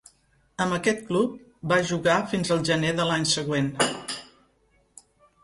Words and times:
Amb 0.63 0.77
aquest 0.77 1.03
club 1.09 1.35
va 1.73 1.77
jugar 1.89 2.15
fins 2.33 2.51
al 2.57 2.65
gener 2.71 2.95
de 3.01 3.07
l'any 3.11 3.29
següent. 3.35 3.71